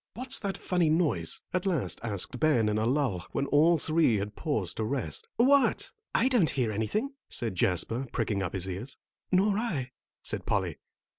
[0.15, 4.35] "What's that funny noise?" at last asked Ben in a lull, when all three had
[4.35, 5.27] paused to rest.
[5.35, 5.91] "What?
[6.15, 8.97] I don't hear anything," said Jasper, pricking up his ears.
[9.31, 9.91] "Nor I,"
[10.23, 10.79] said Polly.